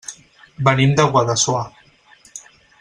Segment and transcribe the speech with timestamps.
[0.69, 1.63] Venim de Guadassuar.